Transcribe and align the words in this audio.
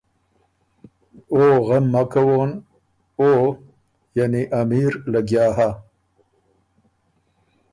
”او 1.33 1.41
غم 1.67 1.85
مک 1.93 2.07
کوون، 2.13 2.51
او 3.19 3.27
(امیر) 4.61 4.91
لګیا 5.13 5.45
هۀ 5.57 5.69